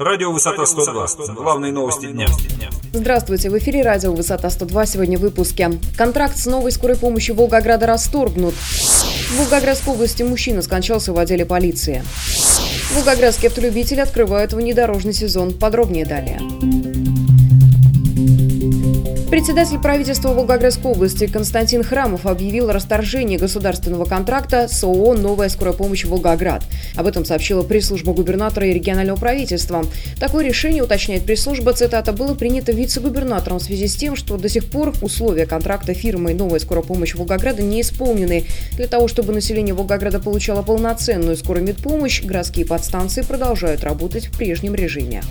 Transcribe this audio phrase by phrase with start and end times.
[0.00, 1.34] Радио «Высота 102».
[1.34, 2.26] Главные новости дня.
[2.94, 4.86] Здравствуйте, в эфире радио «Высота 102».
[4.86, 5.72] Сегодня в выпуске.
[5.94, 8.54] Контракт с новой скорой помощью Волгограда расторгнут.
[8.54, 12.02] В Волгоградской области мужчина скончался в отделе полиции.
[12.94, 15.52] Волгоградские автолюбители открывают внедорожный сезон.
[15.52, 16.40] Подробнее далее.
[19.40, 26.04] Председатель правительства Волгоградской области Константин Храмов объявил расторжение государственного контракта с ООО «Новая скорая помощь
[26.04, 26.62] Волгоград».
[26.94, 29.82] Об этом сообщила пресс-служба губернатора и регионального правительства.
[30.18, 34.66] Такое решение, уточняет пресс-служба, цитата, было принято вице-губернатором в связи с тем, что до сих
[34.66, 38.44] пор условия контракта фирмы «Новая скорая помощь Волгограда» не исполнены.
[38.76, 44.74] Для того, чтобы население Волгограда получало полноценную скорую медпомощь, городские подстанции продолжают работать в прежнем
[44.74, 45.22] режиме.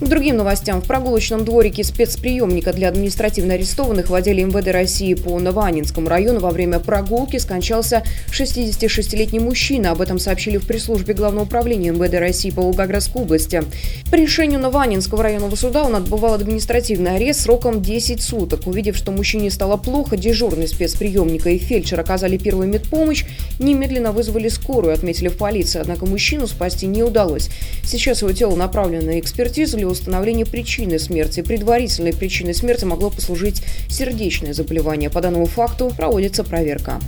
[0.00, 0.80] К другим новостям.
[0.80, 6.50] В прогулочном дворике спецприемника для административно арестованных в отделе МВД России по Новоанинскому району во
[6.50, 9.90] время прогулки скончался 66-летний мужчина.
[9.90, 13.64] Об этом сообщили в пресс-службе Главного управления МВД России по Волгоградской области.
[14.08, 18.68] По решению Новоанинского районного суда он отбывал административный арест сроком 10 суток.
[18.68, 23.24] Увидев, что мужчине стало плохо, дежурный спецприемника и фельдшер оказали первую медпомощь,
[23.58, 25.80] немедленно вызвали скорую, отметили в полиции.
[25.80, 27.50] Однако мужчину спасти не удалось.
[27.82, 31.42] Сейчас его тело направлено на экспертизу установления причины смерти.
[31.42, 35.10] Предварительной причиной смерти могло послужить сердечное заболевание.
[35.10, 37.00] По данному факту проводится проверка.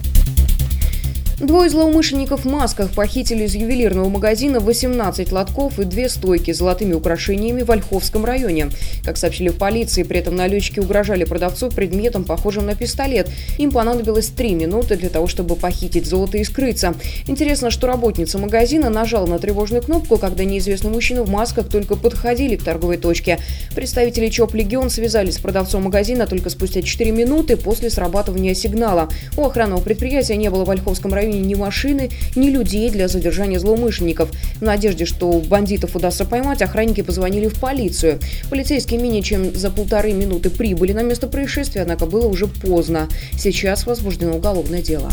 [1.41, 6.93] Двое злоумышленников в масках похитили из ювелирного магазина 18 лотков и две стойки с золотыми
[6.93, 8.69] украшениями в Ольховском районе.
[9.03, 13.31] Как сообщили в полиции, при этом налетчики угрожали продавцу предметом, похожим на пистолет.
[13.57, 16.93] Им понадобилось три минуты для того, чтобы похитить золото и скрыться.
[17.27, 22.57] Интересно, что работница магазина нажала на тревожную кнопку, когда неизвестный мужчина в масках только подходили
[22.57, 23.39] к торговой точке.
[23.75, 29.09] Представители ЧОП «Легион» связались с продавцом магазина только спустя 4 минуты после срабатывания сигнала.
[29.39, 34.31] У охранного предприятия не было в Ольховском районе ни машины, ни людей для задержания злоумышленников.
[34.57, 38.19] В надежде, что бандитов удастся поймать, охранники позвонили в полицию.
[38.49, 43.09] Полицейские менее чем за полторы минуты прибыли на место происшествия, однако было уже поздно.
[43.39, 45.11] Сейчас возбуждено уголовное дело.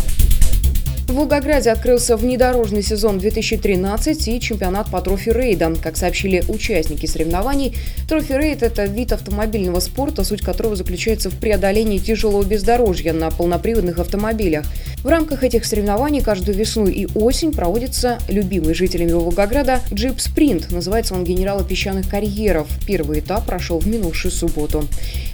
[1.08, 5.78] В Волгограде открылся внедорожный сезон 2013 и чемпионат по трофи-рейдам.
[5.78, 7.78] Как сообщили участники соревнований,
[8.10, 14.66] трофи-рейд– это вид автомобильного спорта, суть которого заключается в преодолении тяжелого бездорожья на полноприводных автомобилях.
[15.08, 20.70] В рамках этих соревнований каждую весну и осень проводится любимый жителями Волгограда джип «Спринт».
[20.70, 22.68] Называется он «Генерала песчаных карьеров».
[22.86, 24.84] Первый этап прошел в минувшую субботу.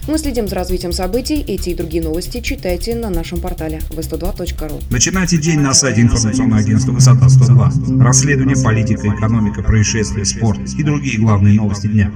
[0.07, 1.43] Мы следим за развитием событий.
[1.47, 4.83] Эти и другие новости читайте на нашем портале v102.ru.
[4.91, 7.99] Начинайте день на сайте информационного агентства «Высота 102».
[7.99, 12.11] Расследование, политика, экономика, происшествия, спорт и другие главные новости дня.